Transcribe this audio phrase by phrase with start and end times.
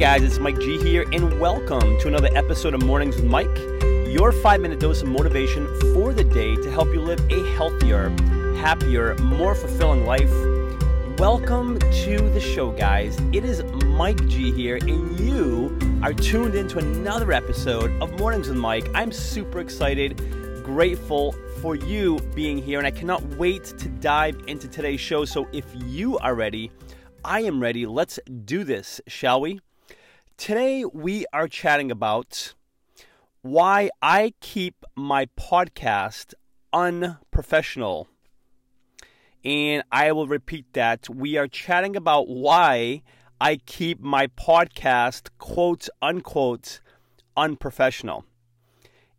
[0.00, 3.54] Guys, it's Mike G here, and welcome to another episode of Mornings with Mike,
[4.08, 8.08] your five minute dose of motivation for the day to help you live a healthier,
[8.56, 10.32] happier, more fulfilling life.
[11.18, 13.18] Welcome to the show, guys.
[13.34, 18.56] It is Mike G here, and you are tuned into another episode of Mornings with
[18.56, 18.88] Mike.
[18.94, 20.16] I'm super excited,
[20.64, 25.26] grateful for you being here, and I cannot wait to dive into today's show.
[25.26, 26.72] So if you are ready,
[27.22, 27.84] I am ready.
[27.84, 29.60] Let's do this, shall we?
[30.40, 32.54] Today, we are chatting about
[33.42, 36.32] why I keep my podcast
[36.72, 38.08] unprofessional.
[39.44, 41.10] And I will repeat that.
[41.10, 43.02] We are chatting about why
[43.38, 46.80] I keep my podcast, quote unquote,
[47.36, 48.24] unprofessional.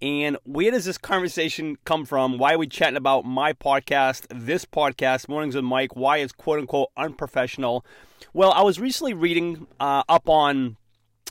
[0.00, 2.38] And where does this conversation come from?
[2.38, 5.96] Why are we chatting about my podcast, this podcast, Mornings with Mike?
[5.96, 7.84] Why is quote unquote unprofessional?
[8.32, 10.76] Well, I was recently reading uh, up on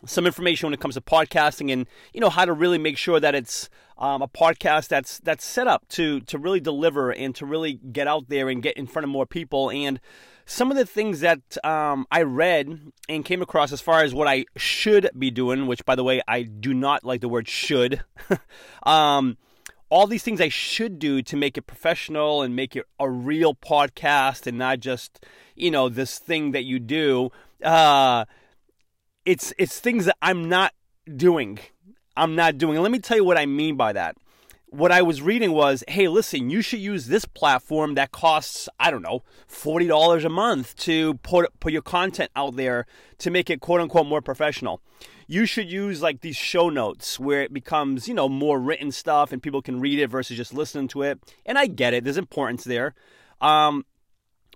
[0.05, 3.19] some information when it comes to podcasting and you know how to really make sure
[3.19, 7.45] that it's um, a podcast that's that's set up to to really deliver and to
[7.45, 9.99] really get out there and get in front of more people and
[10.47, 14.29] some of the things that um, I read and came across as far as what
[14.29, 18.01] I should be doing, which by the way I do not like the word should.
[18.83, 19.37] um,
[19.89, 23.55] all these things I should do to make it professional and make it a real
[23.55, 27.29] podcast and not just you know this thing that you do.
[27.61, 28.23] Uh,
[29.27, 30.73] it's it's things that I'm not
[31.15, 31.59] doing.
[32.15, 32.81] I'm not doing.
[32.81, 34.15] Let me tell you what I mean by that.
[34.69, 38.89] What I was reading was, hey, listen, you should use this platform that costs, I
[38.89, 42.85] don't know, forty dollars a month to put put your content out there
[43.19, 44.81] to make it quote unquote more professional.
[45.27, 49.33] You should use like these show notes where it becomes, you know, more written stuff
[49.33, 51.19] and people can read it versus just listening to it.
[51.45, 52.95] And I get it, there's importance there.
[53.41, 53.85] Um,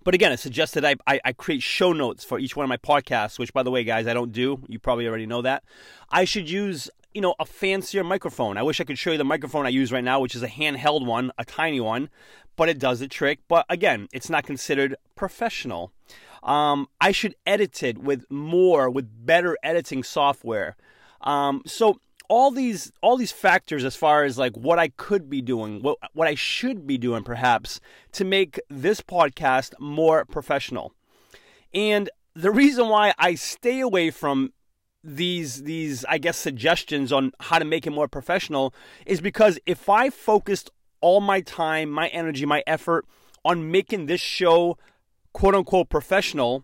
[0.04, 2.70] but again, it suggests that I, I, I, create show notes for each one of
[2.70, 4.60] my podcasts, which, by the way, guys, I don't do.
[4.68, 5.64] You probably already know that.
[6.10, 8.58] I should use, you know, a fancier microphone.
[8.58, 10.48] I wish I could show you the microphone I use right now, which is a
[10.48, 12.10] handheld one, a tiny one,
[12.56, 13.40] but it does the trick.
[13.48, 15.92] But again, it's not considered professional.
[16.44, 20.76] Um, I should edit it with more, with better editing software.
[21.22, 22.00] Um, so
[22.32, 25.98] all these all these factors as far as like what I could be doing, what
[26.14, 27.82] what I should be doing perhaps
[28.14, 30.94] to make this podcast more professional.
[31.74, 34.54] And the reason why I stay away from
[35.04, 38.74] these these I guess suggestions on how to make it more professional
[39.06, 40.70] is because if I focused
[41.02, 43.06] all my time, my energy, my effort
[43.44, 44.78] on making this show
[45.34, 46.64] quote unquote professional,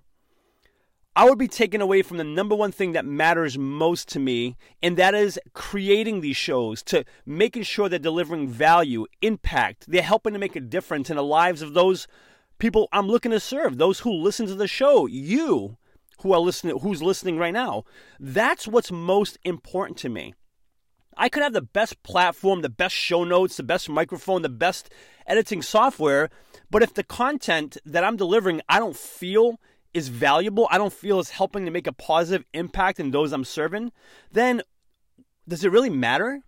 [1.18, 4.56] I would be taken away from the number one thing that matters most to me,
[4.84, 9.86] and that is creating these shows, to making sure they're delivering value, impact.
[9.88, 12.08] They're helping to make a difference in the lives of those
[12.60, 15.78] people I'm looking to serve, those who listen to the show, you
[16.20, 17.86] who are listening, who's listening right now.
[18.20, 20.36] That's what's most important to me.
[21.18, 24.92] I could have the best platform, the best show notes, the best microphone, the best
[25.26, 26.30] editing software,
[26.70, 29.60] but if the content that I'm delivering I don't feel
[29.94, 33.44] is valuable, I don't feel is helping to make a positive impact in those I'm
[33.44, 33.92] serving,
[34.32, 34.62] then
[35.48, 36.42] does it really matter?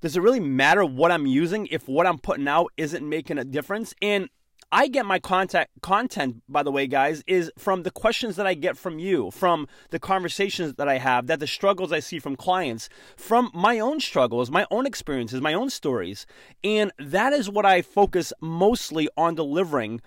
[0.00, 3.44] Does it really matter what I'm using if what I'm putting out isn't making a
[3.44, 3.94] difference?
[4.00, 4.28] And
[4.72, 8.54] I get my content content by the way guys is from the questions that I
[8.54, 12.36] get from you, from the conversations that I have, that the struggles I see from
[12.36, 16.24] clients, from my own struggles, my own experiences, my own stories.
[16.62, 20.02] And that is what I focus mostly on delivering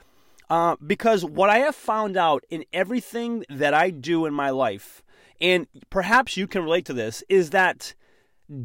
[0.54, 5.02] uh, because what I have found out in everything that I do in my life,
[5.42, 7.96] and perhaps you can relate to this, is that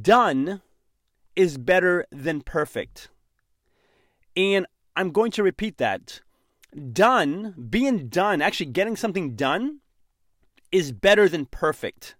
[0.03, 0.61] done
[1.35, 3.09] is better than perfect.
[4.37, 4.67] And
[4.97, 6.21] I'm going to repeat that.
[6.93, 9.81] Done, being done, actually getting something done,
[10.71, 12.17] is better than perfect.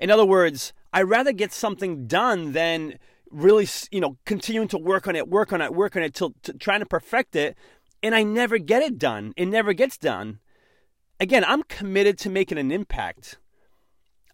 [0.00, 2.98] In other words, I'd rather get something done than
[3.30, 6.34] really, you know, continuing to work on it, work on it, work on it, till
[6.42, 7.56] to trying to perfect it
[8.02, 9.32] and I never get it done.
[9.36, 10.40] It never gets done.
[11.20, 13.38] Again, I'm committed to making an impact.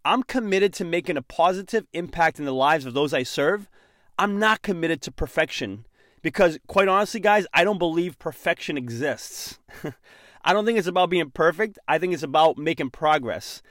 [0.05, 3.71] I'm committed to making a positive impact in the lives of those I serve.
[4.19, 5.87] I'm not committed to perfection
[6.21, 9.59] because, quite honestly, guys, I don't believe perfection exists.
[10.45, 11.79] I don't think it's about being perfect.
[11.89, 13.63] I think it's about making progress.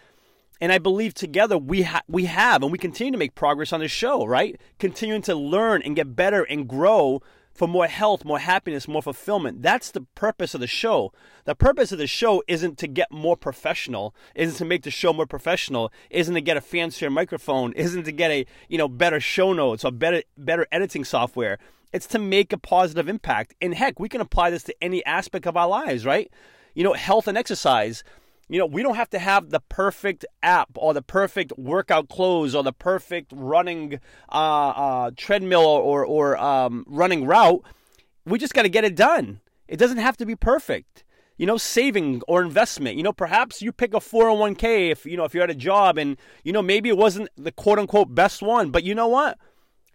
[0.60, 3.80] And I believe together we ha- we have and we continue to make progress on
[3.80, 4.60] this show, right?
[4.80, 7.22] Continuing to learn and get better and grow
[7.54, 9.62] for more health, more happiness, more fulfillment.
[9.62, 11.14] That's the purpose of the show.
[11.46, 15.14] The purpose of the show isn't to get more professional, isn't to make the show
[15.14, 19.20] more professional, isn't to get a fancier microphone, isn't to get a, you know, better
[19.20, 21.60] show notes or better better editing software.
[21.92, 23.54] It's to make a positive impact.
[23.62, 26.32] And heck, we can apply this to any aspect of our lives, right?
[26.74, 28.04] You know, health and exercise.
[28.50, 32.54] You know, we don't have to have the perfect app or the perfect workout clothes
[32.54, 34.00] or the perfect running
[34.32, 37.64] uh, uh, treadmill or, or um, running route.
[38.26, 39.42] We just got to get it done.
[39.68, 41.04] It doesn't have to be perfect.
[41.38, 42.96] You know, saving or investment.
[42.96, 45.98] You know, perhaps you pick a 401k if, you know, if you're at a job
[45.98, 49.38] and, you know, maybe it wasn't the quote unquote best one, but you know what?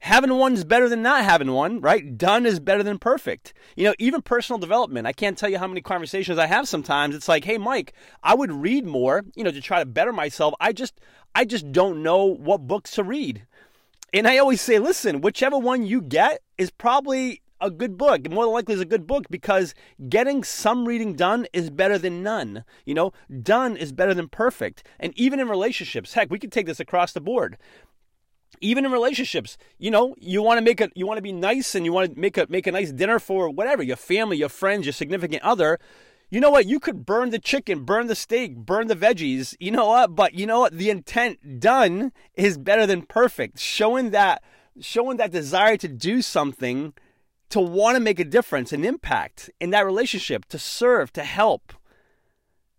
[0.01, 2.17] Having one is better than not having one, right?
[2.17, 3.53] Done is better than perfect.
[3.77, 5.09] You know, even personal development.
[5.09, 7.17] I can't tell you how many conversations I have sometimes.
[7.17, 7.93] It's like, hey, Mike,
[8.23, 10.55] I would read more, you know, to try to better myself.
[10.61, 11.01] I just,
[11.35, 13.45] I just don't know what books to read.
[14.15, 18.31] And I always say, listen, whichever one you get is probably a good book.
[18.31, 19.75] More than likely is a good book because
[20.09, 22.65] getting some reading done is better than none.
[22.85, 23.13] You know,
[23.43, 24.87] done is better than perfect.
[25.01, 27.59] And even in relationships, heck, we could take this across the board
[28.61, 31.75] even in relationships you know you want to make it you want to be nice
[31.75, 34.49] and you want to make a make a nice dinner for whatever your family your
[34.49, 35.79] friends your significant other
[36.31, 36.67] you know what?
[36.67, 40.15] You could burn the chicken burn the steak burn the veggies you know what?
[40.15, 40.75] But you know what?
[40.75, 43.59] The intent done is better than perfect.
[43.59, 44.43] Showing that
[44.81, 46.93] showing that desire to do something
[47.51, 51.73] to want to make a difference an impact in that relationship to serve to help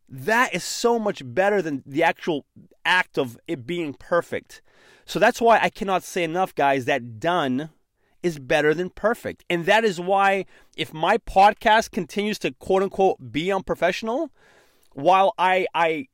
[0.09, 2.45] that is so much better than the actual
[2.85, 4.61] act of it being perfect
[5.09, 7.71] so that's why I cannot say enough, guys, that done
[8.21, 9.43] is better than perfect.
[9.49, 10.45] And that is why
[10.77, 14.29] if my podcast continues to quote unquote be unprofessional,
[14.93, 16.09] while I I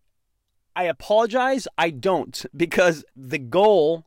[0.77, 4.05] I apologize, I don't because the goal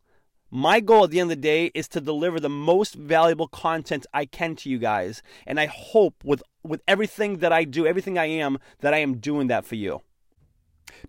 [0.50, 4.06] my goal at the end of the day is to deliver the most valuable content
[4.14, 5.22] I can to you guys.
[5.46, 9.18] And I hope with with everything that I do, everything I am, that I am
[9.18, 10.02] doing that for you.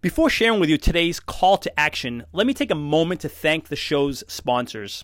[0.02, 3.68] Before sharing with you today's call to action, let me take a moment to thank
[3.68, 5.04] the show's sponsors.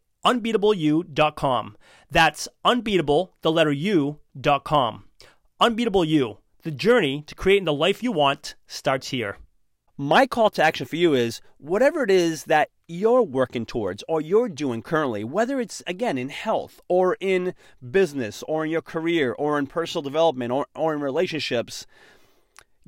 [0.25, 1.77] unbeatableu.com.
[2.09, 5.05] That's unbeatable, the letter U.com.
[5.59, 9.37] Unbeatable You, the journey to creating the life you want starts here.
[9.97, 14.19] My call to action for you is whatever it is that you're working towards or
[14.19, 17.53] you're doing currently, whether it's again in health or in
[17.91, 21.85] business or in your career or in personal development or, or in relationships,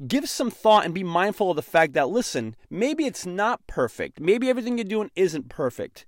[0.08, 4.20] give some thought and be mindful of the fact that, listen, maybe it's not perfect.
[4.20, 6.06] Maybe everything you're doing isn't perfect.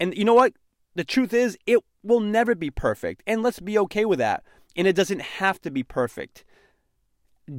[0.00, 0.54] And you know what?
[0.96, 3.22] The truth is, it will never be perfect.
[3.26, 4.42] And let's be okay with that.
[4.74, 6.44] And it doesn't have to be perfect.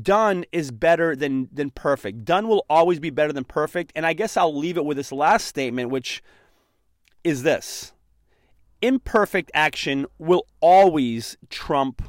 [0.01, 2.25] Done is better than, than perfect.
[2.25, 3.93] Done will always be better than perfect.
[3.95, 6.21] And I guess I'll leave it with this last statement, which
[7.23, 7.93] is this
[8.81, 12.01] imperfect action will always trump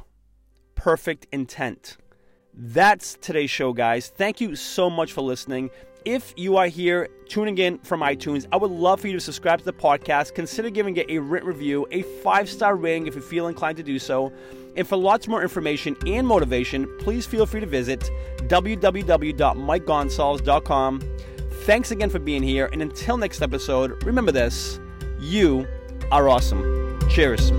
[0.75, 1.97] perfect intent.
[2.53, 4.09] That's today's show, guys.
[4.09, 5.69] Thank you so much for listening.
[6.05, 9.59] If you are here tuning in from iTunes, I would love for you to subscribe
[9.59, 10.33] to the podcast.
[10.33, 13.83] Consider giving it a written review, a five star rating if you feel inclined to
[13.83, 14.31] do so.
[14.77, 18.09] And for lots more information and motivation, please feel free to visit
[18.43, 21.01] www.mikegonsalves.com.
[21.63, 24.79] Thanks again for being here, and until next episode, remember this
[25.19, 25.67] you
[26.11, 26.97] are awesome.
[27.09, 27.51] Cheers.